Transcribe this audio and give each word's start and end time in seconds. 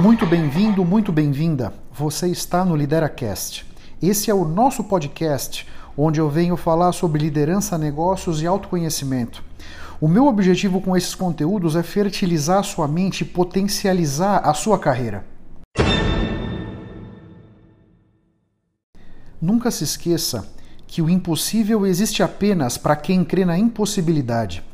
Muito 0.00 0.24
bem-vindo, 0.24 0.82
muito 0.82 1.12
bem-vinda. 1.12 1.74
Você 1.92 2.26
está 2.28 2.64
no 2.64 2.74
LideraCast. 2.74 3.66
Esse 4.00 4.30
é 4.30 4.34
o 4.34 4.46
nosso 4.46 4.82
podcast 4.84 5.68
onde 5.94 6.18
eu 6.18 6.30
venho 6.30 6.56
falar 6.56 6.92
sobre 6.92 7.20
liderança, 7.20 7.76
negócios 7.76 8.40
e 8.40 8.46
autoconhecimento. 8.46 9.44
O 10.00 10.08
meu 10.08 10.26
objetivo 10.26 10.80
com 10.80 10.96
esses 10.96 11.14
conteúdos 11.14 11.76
é 11.76 11.82
fertilizar 11.82 12.60
a 12.60 12.62
sua 12.62 12.88
mente 12.88 13.20
e 13.20 13.24
potencializar 13.26 14.38
a 14.38 14.54
sua 14.54 14.78
carreira. 14.78 15.26
Nunca 19.38 19.70
se 19.70 19.84
esqueça 19.84 20.50
que 20.86 21.02
o 21.02 21.10
impossível 21.10 21.86
existe 21.86 22.22
apenas 22.22 22.78
para 22.78 22.96
quem 22.96 23.22
crê 23.22 23.44
na 23.44 23.58
impossibilidade. 23.58 24.64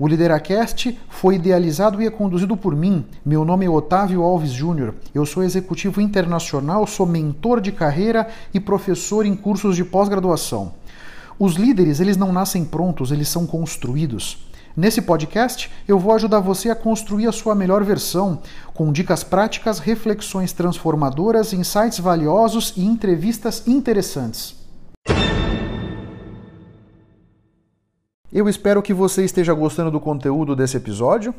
O 0.00 0.08
Lideracast 0.08 0.98
foi 1.10 1.34
idealizado 1.34 2.00
e 2.00 2.06
é 2.06 2.10
conduzido 2.10 2.56
por 2.56 2.74
mim. 2.74 3.04
Meu 3.22 3.44
nome 3.44 3.66
é 3.66 3.68
Otávio 3.68 4.22
Alves 4.22 4.50
Júnior. 4.50 4.94
Eu 5.14 5.26
sou 5.26 5.42
executivo 5.42 6.00
internacional, 6.00 6.86
sou 6.86 7.04
mentor 7.04 7.60
de 7.60 7.70
carreira 7.70 8.26
e 8.54 8.58
professor 8.58 9.26
em 9.26 9.36
cursos 9.36 9.76
de 9.76 9.84
pós-graduação. 9.84 10.72
Os 11.38 11.56
líderes, 11.56 12.00
eles 12.00 12.16
não 12.16 12.32
nascem 12.32 12.64
prontos, 12.64 13.12
eles 13.12 13.28
são 13.28 13.46
construídos. 13.46 14.48
Nesse 14.74 15.02
podcast, 15.02 15.70
eu 15.86 15.98
vou 15.98 16.14
ajudar 16.14 16.40
você 16.40 16.70
a 16.70 16.74
construir 16.74 17.26
a 17.26 17.32
sua 17.32 17.54
melhor 17.54 17.84
versão, 17.84 18.38
com 18.72 18.90
dicas 18.90 19.22
práticas, 19.22 19.80
reflexões 19.80 20.54
transformadoras, 20.54 21.52
insights 21.52 21.98
valiosos 21.98 22.72
e 22.74 22.86
entrevistas 22.86 23.68
interessantes. 23.68 24.59
Eu 28.32 28.48
espero 28.48 28.80
que 28.80 28.94
você 28.94 29.24
esteja 29.24 29.52
gostando 29.52 29.90
do 29.90 29.98
conteúdo 29.98 30.54
desse 30.54 30.76
episódio 30.76 31.34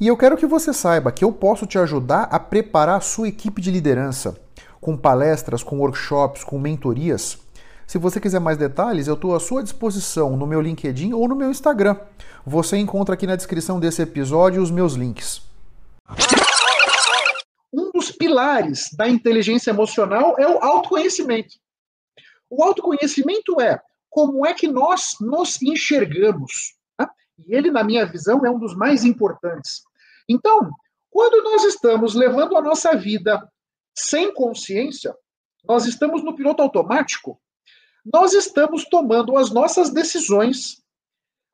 e 0.00 0.08
eu 0.08 0.16
quero 0.16 0.36
que 0.36 0.46
você 0.46 0.72
saiba 0.72 1.12
que 1.12 1.24
eu 1.24 1.32
posso 1.32 1.64
te 1.64 1.78
ajudar 1.78 2.24
a 2.24 2.40
preparar 2.40 2.96
a 2.96 3.00
sua 3.00 3.28
equipe 3.28 3.62
de 3.62 3.70
liderança 3.70 4.36
com 4.80 4.96
palestras, 4.96 5.62
com 5.62 5.78
workshops, 5.78 6.42
com 6.42 6.58
mentorias. 6.58 7.38
Se 7.86 7.98
você 7.98 8.18
quiser 8.18 8.40
mais 8.40 8.58
detalhes, 8.58 9.06
eu 9.06 9.14
estou 9.14 9.32
à 9.32 9.38
sua 9.38 9.62
disposição 9.62 10.36
no 10.36 10.44
meu 10.44 10.60
LinkedIn 10.60 11.12
ou 11.12 11.28
no 11.28 11.36
meu 11.36 11.52
Instagram. 11.52 11.96
Você 12.44 12.78
encontra 12.78 13.14
aqui 13.14 13.28
na 13.28 13.36
descrição 13.36 13.78
desse 13.78 14.02
episódio 14.02 14.60
os 14.60 14.72
meus 14.72 14.94
links. 14.94 15.40
Um 17.72 17.92
dos 17.92 18.10
pilares 18.10 18.88
da 18.98 19.08
inteligência 19.08 19.70
emocional 19.70 20.34
é 20.36 20.48
o 20.48 20.58
autoconhecimento. 20.58 21.54
O 22.50 22.64
autoconhecimento 22.64 23.60
é 23.60 23.80
como 24.14 24.46
é 24.46 24.54
que 24.54 24.68
nós 24.68 25.16
nos 25.20 25.60
enxergamos. 25.60 26.76
Tá? 26.96 27.12
E 27.36 27.52
ele, 27.52 27.68
na 27.68 27.82
minha 27.82 28.06
visão, 28.06 28.46
é 28.46 28.50
um 28.50 28.60
dos 28.60 28.76
mais 28.76 29.04
importantes. 29.04 29.82
Então, 30.28 30.70
quando 31.10 31.42
nós 31.42 31.64
estamos 31.64 32.14
levando 32.14 32.56
a 32.56 32.62
nossa 32.62 32.94
vida 32.94 33.44
sem 33.92 34.32
consciência, 34.32 35.12
nós 35.64 35.84
estamos 35.86 36.22
no 36.22 36.36
piloto 36.36 36.62
automático, 36.62 37.40
nós 38.04 38.34
estamos 38.34 38.84
tomando 38.84 39.36
as 39.36 39.50
nossas 39.50 39.90
decisões 39.90 40.80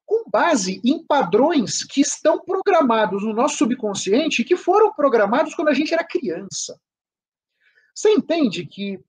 com 0.05 0.29
base 0.29 0.83
em 0.85 1.03
padrões 1.03 1.83
que 1.83 2.03
estão 2.03 2.45
programados 2.45 3.23
no 3.23 3.33
nosso 3.33 3.57
subconsciente, 3.57 4.45
que 4.45 4.57
foram 4.57 4.93
programados 4.93 5.55
quando 5.55 5.69
a 5.69 5.75
gente 5.75 5.95
era 5.95 6.05
criança. 6.05 6.79
Você 7.95 8.11
entende 8.11 8.67
que 8.67 9.01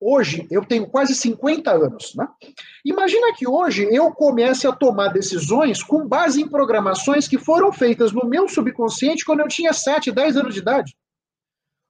hoje 0.00 0.48
eu 0.50 0.64
tenho 0.64 0.88
quase 0.88 1.14
50 1.14 1.70
anos, 1.70 2.14
né? 2.14 2.26
Imagina 2.84 3.34
que 3.34 3.46
hoje 3.46 3.86
eu 3.92 4.10
comece 4.12 4.66
a 4.66 4.72
tomar 4.72 5.08
decisões 5.08 5.82
com 5.82 6.08
base 6.08 6.40
em 6.40 6.48
programações 6.48 7.28
que 7.28 7.36
foram 7.36 7.70
feitas 7.70 8.10
no 8.10 8.26
meu 8.26 8.48
subconsciente 8.48 9.24
quando 9.24 9.40
eu 9.40 9.48
tinha 9.48 9.72
7, 9.72 10.10
10 10.10 10.38
anos 10.38 10.54
de 10.54 10.60
idade. 10.60 10.96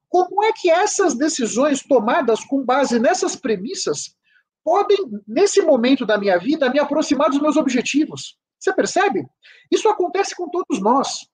Como 0.09 0.43
é 0.43 0.53
que 0.53 0.69
essas 0.69 1.15
decisões 1.15 1.84
tomadas 1.84 2.44
com 2.44 2.65
base 2.65 2.99
nessas 2.99 3.37
premissas 3.37 4.16
podem, 4.65 4.99
nesse 5.26 5.62
momento 5.62 6.04
da 6.04 6.19
minha 6.19 6.37
vida, 6.37 6.69
me 6.69 6.81
aproximar 6.81 7.31
dos 7.31 7.41
meus 7.41 7.56
objetivos? 7.56 8.37
Você 8.59 8.72
percebe? 8.72 9.25
Isso 9.70 9.88
acontece 9.88 10.34
com 10.34 10.49
todos 10.50 10.81
nós. 10.81 11.28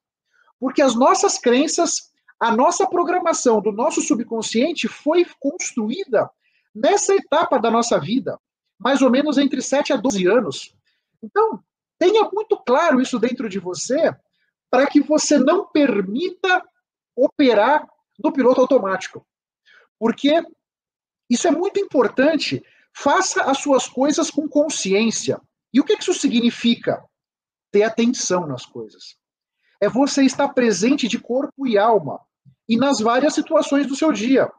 Porque 0.60 0.82
as 0.82 0.94
nossas 0.94 1.38
crenças, 1.38 2.12
a 2.38 2.54
nossa 2.54 2.86
programação 2.86 3.62
do 3.62 3.72
nosso 3.72 4.02
subconsciente 4.02 4.88
foi 4.88 5.26
construída 5.40 6.30
nessa 6.76 7.14
etapa 7.14 7.58
da 7.58 7.70
nossa 7.70 7.98
vida, 7.98 8.38
mais 8.78 9.00
ou 9.00 9.10
menos 9.10 9.38
entre 9.38 9.62
7 9.62 9.94
a 9.94 9.96
12 9.96 10.26
anos. 10.26 10.76
Então, 11.22 11.64
tenha 11.98 12.28
muito 12.30 12.58
claro 12.58 13.00
isso 13.00 13.18
dentro 13.18 13.48
de 13.48 13.58
você, 13.58 14.14
para 14.70 14.86
que 14.86 15.00
você 15.00 15.38
não 15.38 15.66
permita 15.66 16.62
operar 17.16 17.88
no 18.22 18.30
piloto 18.30 18.60
automático. 18.60 19.26
Porque 19.98 20.44
isso 21.30 21.48
é 21.48 21.50
muito 21.50 21.80
importante. 21.80 22.62
Faça 22.92 23.42
as 23.44 23.58
suas 23.58 23.88
coisas 23.88 24.30
com 24.30 24.46
consciência. 24.46 25.40
E 25.72 25.80
o 25.80 25.84
que 25.84 25.94
isso 25.94 26.12
significa? 26.12 27.02
Ter 27.72 27.84
atenção 27.84 28.46
nas 28.46 28.66
coisas. 28.66 29.16
É 29.80 29.88
você 29.88 30.24
estar 30.24 30.48
presente 30.50 31.08
de 31.08 31.18
corpo 31.18 31.66
e 31.66 31.78
alma 31.78 32.20
e 32.68 32.76
nas 32.76 33.00
várias 33.00 33.34
situações 33.34 33.86
do 33.86 33.96
seu 33.96 34.12
dia. 34.12 34.50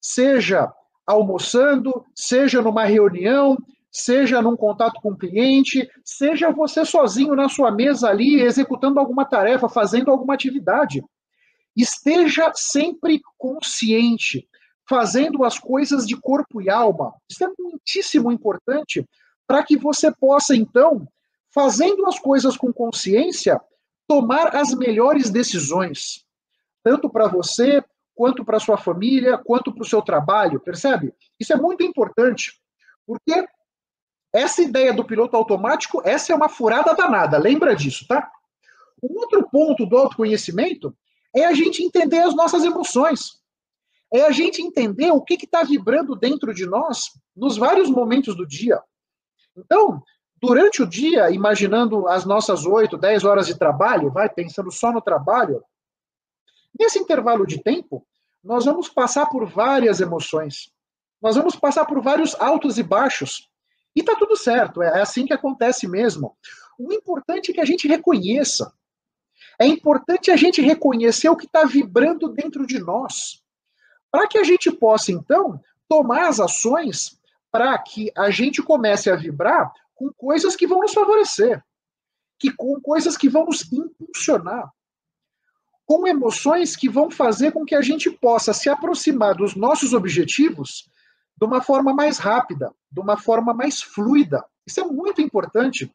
Seja 0.00 0.72
almoçando, 1.08 2.04
seja 2.14 2.60
numa 2.60 2.84
reunião, 2.84 3.56
seja 3.90 4.42
num 4.42 4.54
contato 4.54 5.00
com 5.00 5.12
o 5.12 5.16
cliente, 5.16 5.88
seja 6.04 6.52
você 6.52 6.84
sozinho 6.84 7.34
na 7.34 7.48
sua 7.48 7.70
mesa 7.70 8.10
ali, 8.10 8.42
executando 8.42 9.00
alguma 9.00 9.24
tarefa, 9.24 9.70
fazendo 9.70 10.10
alguma 10.10 10.34
atividade. 10.34 11.02
Esteja 11.74 12.52
sempre 12.54 13.22
consciente, 13.38 14.46
fazendo 14.86 15.44
as 15.44 15.58
coisas 15.58 16.06
de 16.06 16.14
corpo 16.14 16.60
e 16.60 16.68
alma. 16.68 17.14
Isso 17.30 17.42
é 17.42 17.48
muitíssimo 17.58 18.30
importante 18.30 19.02
para 19.46 19.62
que 19.62 19.78
você 19.78 20.12
possa, 20.12 20.54
então, 20.54 21.08
fazendo 21.54 22.06
as 22.06 22.18
coisas 22.18 22.54
com 22.54 22.70
consciência, 22.70 23.58
tomar 24.06 24.54
as 24.54 24.74
melhores 24.74 25.30
decisões, 25.30 26.22
tanto 26.84 27.08
para 27.08 27.28
você 27.28 27.82
quanto 28.18 28.44
para 28.44 28.58
sua 28.58 28.76
família, 28.76 29.38
quanto 29.38 29.72
para 29.72 29.82
o 29.82 29.88
seu 29.88 30.02
trabalho, 30.02 30.58
percebe? 30.58 31.14
Isso 31.38 31.52
é 31.52 31.56
muito 31.56 31.84
importante, 31.84 32.60
porque 33.06 33.46
essa 34.34 34.60
ideia 34.60 34.92
do 34.92 35.04
piloto 35.04 35.36
automático, 35.36 36.02
essa 36.04 36.32
é 36.32 36.34
uma 36.34 36.48
furada 36.48 36.96
danada, 36.96 37.38
lembra 37.38 37.76
disso, 37.76 38.04
tá? 38.08 38.28
Um 39.00 39.20
outro 39.20 39.48
ponto 39.48 39.86
do 39.86 39.96
autoconhecimento 39.96 40.92
é 41.32 41.44
a 41.44 41.54
gente 41.54 41.80
entender 41.80 42.18
as 42.18 42.34
nossas 42.34 42.64
emoções. 42.64 43.38
É 44.12 44.24
a 44.24 44.32
gente 44.32 44.60
entender 44.60 45.12
o 45.12 45.22
que 45.22 45.34
está 45.34 45.62
vibrando 45.62 46.16
dentro 46.16 46.52
de 46.52 46.66
nós 46.66 47.04
nos 47.36 47.56
vários 47.56 47.88
momentos 47.88 48.34
do 48.34 48.44
dia. 48.44 48.82
Então, 49.56 50.02
durante 50.42 50.82
o 50.82 50.86
dia, 50.88 51.30
imaginando 51.30 52.08
as 52.08 52.24
nossas 52.24 52.66
8, 52.66 52.98
10 52.98 53.22
horas 53.22 53.46
de 53.46 53.56
trabalho, 53.56 54.10
vai 54.10 54.28
pensando 54.28 54.72
só 54.72 54.90
no 54.90 55.00
trabalho, 55.00 55.62
Nesse 56.78 56.98
intervalo 56.98 57.46
de 57.46 57.62
tempo, 57.62 58.06
nós 58.42 58.64
vamos 58.64 58.88
passar 58.88 59.26
por 59.26 59.46
várias 59.46 60.00
emoções. 60.00 60.70
Nós 61.20 61.34
vamos 61.34 61.56
passar 61.56 61.84
por 61.84 62.00
vários 62.00 62.34
altos 62.36 62.78
e 62.78 62.82
baixos. 62.82 63.50
E 63.94 64.02
tá 64.02 64.14
tudo 64.16 64.36
certo, 64.36 64.80
é 64.82 65.02
assim 65.02 65.26
que 65.26 65.32
acontece 65.32 65.88
mesmo. 65.88 66.36
O 66.78 66.92
importante 66.92 67.50
é 67.50 67.54
que 67.54 67.60
a 67.60 67.64
gente 67.64 67.88
reconheça. 67.88 68.72
É 69.60 69.66
importante 69.66 70.30
a 70.30 70.36
gente 70.36 70.62
reconhecer 70.62 71.28
o 71.28 71.36
que 71.36 71.46
está 71.46 71.64
vibrando 71.64 72.28
dentro 72.28 72.64
de 72.64 72.78
nós. 72.78 73.42
Para 74.10 74.28
que 74.28 74.38
a 74.38 74.44
gente 74.44 74.70
possa, 74.70 75.10
então, 75.10 75.60
tomar 75.88 76.28
as 76.28 76.38
ações 76.38 77.18
para 77.50 77.76
que 77.78 78.12
a 78.16 78.30
gente 78.30 78.62
comece 78.62 79.10
a 79.10 79.16
vibrar 79.16 79.72
com 79.94 80.12
coisas 80.12 80.54
que 80.54 80.66
vão 80.66 80.80
nos 80.80 80.94
favorecer, 80.94 81.62
que 82.38 82.52
com 82.52 82.80
coisas 82.80 83.16
que 83.16 83.28
vão 83.28 83.46
nos 83.46 83.70
impulsionar 83.72 84.72
com 85.88 86.06
emoções 86.06 86.76
que 86.76 86.86
vão 86.86 87.10
fazer 87.10 87.50
com 87.50 87.64
que 87.64 87.74
a 87.74 87.80
gente 87.80 88.10
possa 88.10 88.52
se 88.52 88.68
aproximar 88.68 89.34
dos 89.34 89.56
nossos 89.56 89.94
objetivos 89.94 90.86
de 91.34 91.46
uma 91.46 91.62
forma 91.62 91.94
mais 91.94 92.18
rápida, 92.18 92.70
de 92.92 93.00
uma 93.00 93.16
forma 93.16 93.54
mais 93.54 93.80
fluida. 93.80 94.44
Isso 94.66 94.80
é 94.80 94.84
muito 94.84 95.22
importante. 95.22 95.90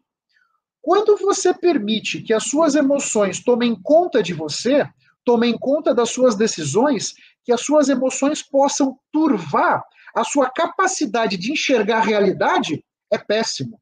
Quando 0.81 1.15
você 1.17 1.53
permite 1.53 2.23
que 2.23 2.33
as 2.33 2.45
suas 2.45 2.73
emoções 2.73 3.43
tomem 3.43 3.79
conta 3.83 4.23
de 4.23 4.33
você, 4.33 4.89
tomem 5.23 5.55
conta 5.55 5.93
das 5.93 6.09
suas 6.09 6.35
decisões, 6.35 7.13
que 7.45 7.51
as 7.51 7.61
suas 7.61 7.87
emoções 7.87 8.41
possam 8.41 8.97
turvar 9.11 9.83
a 10.15 10.23
sua 10.23 10.49
capacidade 10.49 11.37
de 11.37 11.51
enxergar 11.51 11.99
a 11.99 12.03
realidade, 12.03 12.83
é 13.11 13.19
péssimo. 13.19 13.79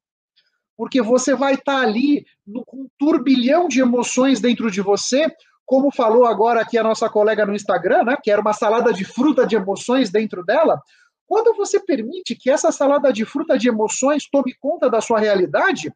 Porque 0.76 1.02
você 1.02 1.34
vai 1.36 1.54
estar 1.54 1.80
ali 1.80 2.26
no, 2.46 2.66
com 2.66 2.82
um 2.82 2.90
turbilhão 2.98 3.70
de 3.70 3.80
emoções 3.80 4.42
dentro 4.42 4.70
de 4.70 4.82
você, 4.82 5.34
como 5.66 5.92
falou 5.92 6.26
agora 6.26 6.62
aqui 6.62 6.78
a 6.78 6.84
nossa 6.84 7.10
colega 7.10 7.46
no 7.46 7.56
Instagram, 7.56 8.04
né, 8.04 8.18
que 8.22 8.30
era 8.30 8.42
uma 8.42 8.54
salada 8.54 8.92
de 8.92 9.06
fruta 9.06 9.46
de 9.46 9.56
emoções 9.56 10.10
dentro 10.10 10.44
dela, 10.44 10.82
quando 11.28 11.56
você 11.56 11.80
permite 11.80 12.36
que 12.36 12.50
essa 12.50 12.72
salada 12.72 13.12
de 13.14 13.24
fruta 13.24 13.58
de 13.58 13.70
emoções 13.70 14.28
tome 14.30 14.54
conta 14.60 14.90
da 14.90 15.00
sua 15.00 15.18
realidade, 15.20 15.94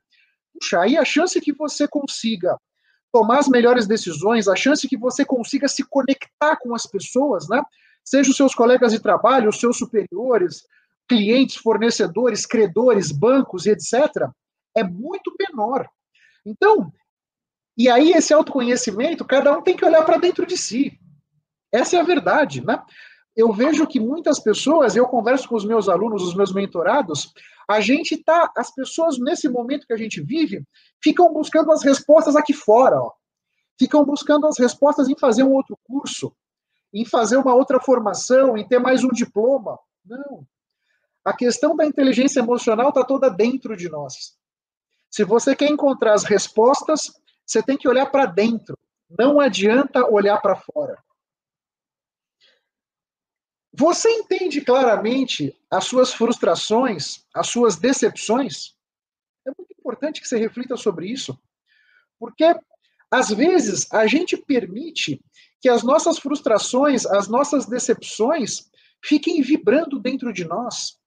puxa, 0.53 0.79
aí 0.79 0.97
a 0.97 1.03
chance 1.03 1.39
que 1.41 1.51
você 1.51 1.87
consiga 1.87 2.57
tomar 3.11 3.39
as 3.39 3.47
melhores 3.47 3.85
decisões, 3.85 4.47
a 4.47 4.55
chance 4.55 4.87
que 4.87 4.97
você 4.97 5.25
consiga 5.25 5.67
se 5.67 5.83
conectar 5.83 6.57
com 6.57 6.73
as 6.73 6.85
pessoas, 6.85 7.47
né? 7.49 7.61
Seja 8.03 8.29
os 8.29 8.37
seus 8.37 8.53
colegas 8.53 8.91
de 8.91 8.99
trabalho, 8.99 9.49
os 9.49 9.59
seus 9.59 9.77
superiores, 9.77 10.63
clientes, 11.07 11.57
fornecedores, 11.57 12.45
credores, 12.45 13.11
bancos 13.11 13.65
e 13.65 13.71
etc., 13.71 14.27
é 14.75 14.83
muito 14.83 15.33
menor. 15.39 15.87
Então, 16.45 16.91
e 17.77 17.89
aí 17.89 18.11
esse 18.11 18.33
autoconhecimento, 18.33 19.25
cada 19.25 19.57
um 19.57 19.61
tem 19.61 19.75
que 19.75 19.85
olhar 19.85 20.03
para 20.03 20.17
dentro 20.17 20.45
de 20.45 20.57
si. 20.57 20.97
Essa 21.71 21.97
é 21.97 21.99
a 21.99 22.03
verdade, 22.03 22.65
né? 22.65 22.81
Eu 23.35 23.51
vejo 23.51 23.85
que 23.85 23.99
muitas 23.99 24.39
pessoas, 24.39 24.95
eu 24.95 25.05
converso 25.07 25.49
com 25.49 25.55
os 25.55 25.65
meus 25.65 25.89
alunos, 25.89 26.23
os 26.23 26.33
meus 26.33 26.53
mentorados, 26.53 27.33
a 27.69 27.81
gente 27.81 28.15
tá, 28.23 28.49
as 28.55 28.73
pessoas 28.73 29.19
nesse 29.19 29.49
momento 29.49 29.85
que 29.85 29.93
a 29.93 29.97
gente 29.97 30.21
vive, 30.21 30.63
ficam 31.03 31.33
buscando 31.33 31.71
as 31.71 31.83
respostas 31.83 32.35
aqui 32.35 32.53
fora, 32.53 32.97
ó. 33.01 33.11
Ficam 33.77 34.05
buscando 34.05 34.47
as 34.47 34.57
respostas 34.57 35.09
em 35.09 35.17
fazer 35.17 35.43
um 35.43 35.51
outro 35.51 35.77
curso, 35.83 36.33
em 36.93 37.03
fazer 37.03 37.35
uma 37.35 37.53
outra 37.53 37.79
formação, 37.81 38.55
em 38.55 38.65
ter 38.65 38.79
mais 38.79 39.03
um 39.03 39.09
diploma. 39.09 39.77
Não. 40.05 40.47
A 41.25 41.33
questão 41.33 41.75
da 41.75 41.85
inteligência 41.85 42.39
emocional 42.39 42.89
está 42.89 43.03
toda 43.03 43.29
dentro 43.29 43.75
de 43.75 43.89
nós. 43.89 44.37
Se 45.09 45.25
você 45.25 45.55
quer 45.55 45.69
encontrar 45.69 46.13
as 46.13 46.23
respostas, 46.23 47.11
você 47.45 47.61
tem 47.61 47.77
que 47.77 47.87
olhar 47.87 48.07
para 48.07 48.25
dentro. 48.25 48.77
Não 49.17 49.39
adianta 49.39 50.09
olhar 50.09 50.41
para 50.41 50.55
fora. 50.55 50.97
Você 53.77 54.09
entende 54.09 54.61
claramente 54.61 55.53
as 55.69 55.85
suas 55.85 56.13
frustrações, 56.13 57.25
as 57.33 57.47
suas 57.47 57.75
decepções? 57.75 58.73
É 59.45 59.51
muito 59.57 59.73
importante 59.77 60.21
que 60.21 60.27
você 60.27 60.37
reflita 60.37 60.77
sobre 60.77 61.07
isso. 61.07 61.37
Porque, 62.17 62.55
às 63.11 63.29
vezes, 63.29 63.91
a 63.91 64.07
gente 64.07 64.37
permite 64.37 65.21
que 65.61 65.67
as 65.67 65.83
nossas 65.83 66.17
frustrações, 66.17 67.05
as 67.05 67.27
nossas 67.27 67.65
decepções, 67.65 68.69
fiquem 69.03 69.41
vibrando 69.41 69.99
dentro 69.99 70.31
de 70.31 70.45
nós. 70.45 70.97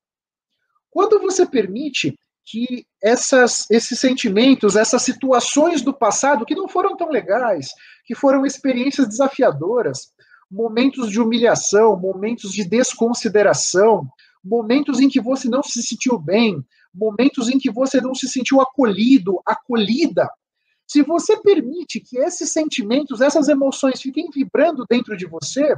Quando 0.90 1.18
você 1.20 1.46
permite 1.46 2.18
que 2.50 2.86
essas, 3.02 3.70
esses 3.70 4.00
sentimentos, 4.00 4.74
essas 4.74 5.02
situações 5.02 5.82
do 5.82 5.92
passado 5.92 6.46
que 6.46 6.54
não 6.54 6.66
foram 6.66 6.96
tão 6.96 7.10
legais, 7.10 7.68
que 8.06 8.14
foram 8.14 8.46
experiências 8.46 9.06
desafiadoras, 9.06 10.12
momentos 10.50 11.10
de 11.10 11.20
humilhação, 11.20 11.94
momentos 12.00 12.52
de 12.52 12.64
desconsideração, 12.64 14.08
momentos 14.42 14.98
em 14.98 15.10
que 15.10 15.20
você 15.20 15.46
não 15.46 15.62
se 15.62 15.82
sentiu 15.82 16.18
bem, 16.18 16.64
momentos 16.94 17.50
em 17.50 17.58
que 17.58 17.70
você 17.70 18.00
não 18.00 18.14
se 18.14 18.26
sentiu 18.26 18.62
acolhido, 18.62 19.42
acolhida. 19.44 20.26
Se 20.86 21.02
você 21.02 21.36
permite 21.42 22.00
que 22.00 22.16
esses 22.16 22.50
sentimentos, 22.50 23.20
essas 23.20 23.48
emoções 23.48 24.00
fiquem 24.00 24.30
vibrando 24.34 24.86
dentro 24.88 25.14
de 25.14 25.26
você, 25.26 25.76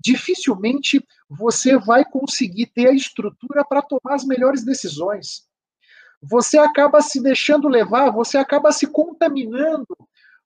dificilmente 0.00 1.00
você 1.30 1.78
vai 1.78 2.04
conseguir 2.04 2.66
ter 2.74 2.88
a 2.88 2.92
estrutura 2.92 3.64
para 3.64 3.82
tomar 3.82 4.16
as 4.16 4.24
melhores 4.24 4.64
decisões. 4.64 5.51
Você 6.22 6.56
acaba 6.56 7.00
se 7.02 7.20
deixando 7.20 7.66
levar, 7.68 8.10
você 8.10 8.38
acaba 8.38 8.70
se 8.70 8.86
contaminando 8.86 9.96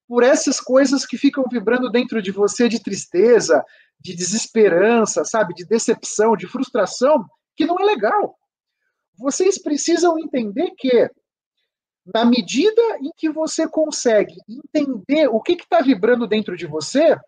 por 0.08 0.22
essas 0.22 0.58
coisas 0.58 1.04
que 1.04 1.18
ficam 1.18 1.44
vibrando 1.50 1.90
dentro 1.90 2.22
de 2.22 2.30
você 2.30 2.68
de 2.68 2.82
tristeza, 2.82 3.62
de 4.00 4.14
desesperança, 4.14 5.24
sabe, 5.24 5.52
de 5.52 5.66
decepção, 5.66 6.36
de 6.36 6.46
frustração, 6.46 7.26
que 7.54 7.66
não 7.66 7.78
é 7.78 7.84
legal. 7.84 8.38
Vocês 9.18 9.60
precisam 9.60 10.18
entender 10.18 10.70
que 10.78 11.10
na 12.14 12.24
medida 12.24 12.82
em 13.00 13.10
que 13.16 13.28
você 13.28 13.68
consegue 13.68 14.36
entender 14.48 15.28
o 15.28 15.40
que 15.40 15.54
está 15.54 15.80
vibrando 15.80 16.26
dentro 16.26 16.56
de 16.56 16.66
você, 16.66 17.18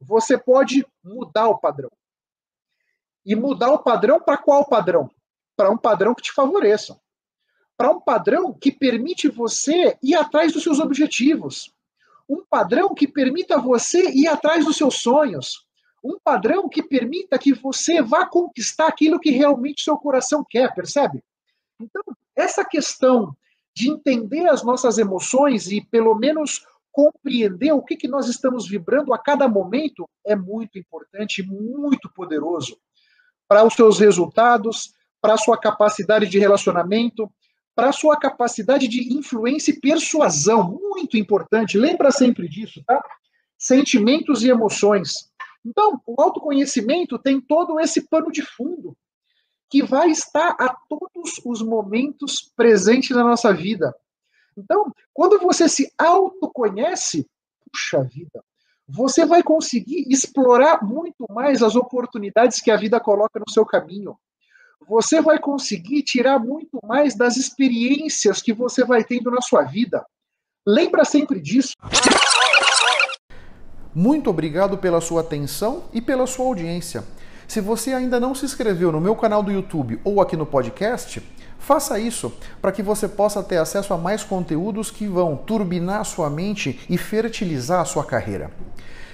você 0.00 0.36
pode 0.36 0.84
mudar 1.02 1.48
o 1.48 1.58
padrão. 1.58 1.90
E 3.24 3.34
mudar 3.34 3.70
o 3.70 3.82
padrão 3.82 4.20
para 4.20 4.36
qual 4.36 4.68
padrão? 4.68 5.08
Para 5.56 5.70
um 5.70 5.78
padrão 5.78 6.14
que 6.14 6.22
te 6.22 6.32
favoreça. 6.32 7.00
Para 7.76 7.90
um 7.90 8.00
padrão 8.00 8.52
que 8.52 8.70
permite 8.70 9.28
você 9.28 9.96
ir 10.02 10.14
atrás 10.14 10.52
dos 10.52 10.62
seus 10.62 10.78
objetivos. 10.78 11.72
Um 12.28 12.44
padrão 12.48 12.94
que 12.94 13.06
permita 13.06 13.58
você 13.58 14.10
ir 14.10 14.26
atrás 14.28 14.64
dos 14.64 14.76
seus 14.76 15.00
sonhos. 15.00 15.66
Um 16.02 16.18
padrão 16.22 16.68
que 16.68 16.82
permita 16.82 17.38
que 17.38 17.52
você 17.52 18.02
vá 18.02 18.26
conquistar 18.26 18.88
aquilo 18.88 19.18
que 19.18 19.30
realmente 19.30 19.82
seu 19.82 19.96
coração 19.96 20.44
quer, 20.48 20.72
percebe? 20.74 21.22
Então, 21.80 22.02
essa 22.36 22.64
questão 22.64 23.34
de 23.74 23.90
entender 23.90 24.46
as 24.46 24.62
nossas 24.62 24.98
emoções 24.98 25.70
e, 25.72 25.80
pelo 25.80 26.14
menos, 26.14 26.64
compreender 26.92 27.72
o 27.72 27.82
que, 27.82 27.96
que 27.96 28.06
nós 28.06 28.28
estamos 28.28 28.68
vibrando 28.68 29.12
a 29.12 29.18
cada 29.18 29.48
momento 29.48 30.08
é 30.24 30.36
muito 30.36 30.78
importante, 30.78 31.42
muito 31.42 32.08
poderoso 32.14 32.78
para 33.48 33.64
os 33.64 33.74
seus 33.74 33.98
resultados, 33.98 34.94
para 35.20 35.34
a 35.34 35.38
sua 35.38 35.58
capacidade 35.58 36.28
de 36.28 36.38
relacionamento, 36.38 37.30
para 37.74 37.88
a 37.88 37.92
sua 37.92 38.16
capacidade 38.16 38.86
de 38.86 39.12
influência 39.12 39.72
e 39.72 39.80
persuasão, 39.80 40.78
muito 40.80 41.16
importante. 41.16 41.76
Lembra 41.76 42.10
sempre 42.10 42.48
disso, 42.48 42.82
tá? 42.86 43.02
Sentimentos 43.58 44.42
e 44.42 44.50
emoções. 44.50 45.30
Então, 45.64 46.00
o 46.06 46.20
autoconhecimento 46.20 47.18
tem 47.18 47.40
todo 47.40 47.80
esse 47.80 48.02
pano 48.02 48.30
de 48.30 48.42
fundo 48.42 48.96
que 49.70 49.82
vai 49.82 50.10
estar 50.10 50.54
a 50.60 50.68
todos 50.88 51.40
os 51.44 51.62
momentos 51.62 52.52
presente 52.54 53.12
na 53.12 53.24
nossa 53.24 53.52
vida. 53.52 53.94
Então, 54.56 54.92
quando 55.12 55.38
você 55.40 55.68
se 55.68 55.92
autoconhece, 55.98 57.28
puxa 57.72 58.04
vida, 58.04 58.44
você 58.86 59.24
vai 59.24 59.42
conseguir 59.42 60.06
explorar 60.08 60.84
muito 60.84 61.24
mais 61.30 61.62
as 61.62 61.74
oportunidades 61.74 62.60
que 62.60 62.70
a 62.70 62.76
vida 62.76 63.00
coloca 63.00 63.40
no 63.40 63.50
seu 63.50 63.64
caminho. 63.64 64.16
Você 64.88 65.20
vai 65.20 65.38
conseguir 65.38 66.02
tirar 66.02 66.38
muito 66.38 66.78
mais 66.86 67.14
das 67.14 67.36
experiências 67.36 68.42
que 68.42 68.52
você 68.52 68.84
vai 68.84 69.02
tendo 69.02 69.30
na 69.30 69.40
sua 69.40 69.62
vida. 69.62 70.04
Lembra 70.66 71.04
sempre 71.04 71.40
disso. 71.40 71.72
Muito 73.94 74.28
obrigado 74.30 74.78
pela 74.78 75.00
sua 75.00 75.20
atenção 75.20 75.84
e 75.92 76.00
pela 76.00 76.26
sua 76.26 76.46
audiência. 76.46 77.04
Se 77.46 77.60
você 77.60 77.92
ainda 77.92 78.18
não 78.18 78.34
se 78.34 78.44
inscreveu 78.44 78.90
no 78.90 79.00
meu 79.00 79.14
canal 79.14 79.42
do 79.42 79.52
YouTube 79.52 80.00
ou 80.04 80.20
aqui 80.20 80.36
no 80.36 80.46
podcast, 80.46 81.22
Faça 81.64 81.98
isso 81.98 82.30
para 82.60 82.70
que 82.70 82.82
você 82.82 83.08
possa 83.08 83.42
ter 83.42 83.56
acesso 83.56 83.94
a 83.94 83.96
mais 83.96 84.22
conteúdos 84.22 84.90
que 84.90 85.06
vão 85.06 85.34
turbinar 85.34 86.04
sua 86.04 86.28
mente 86.28 86.78
e 86.90 86.98
fertilizar 86.98 87.80
a 87.80 87.86
sua 87.86 88.04
carreira. 88.04 88.50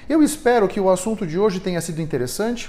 Eu 0.09 0.21
espero 0.21 0.67
que 0.67 0.81
o 0.81 0.91
assunto 0.91 1.25
de 1.25 1.39
hoje 1.39 1.61
tenha 1.61 1.81
sido 1.81 2.03
interessante. 2.03 2.69